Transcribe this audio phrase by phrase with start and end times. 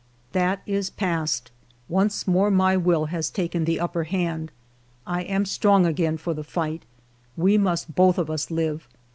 [0.31, 1.51] "That is past;
[1.87, 4.51] once more my will has taken ALFRED DREYFUS 87 the upper hand;
[5.05, 6.85] I am strong again for the fight.
[7.37, 8.87] We must both of us live.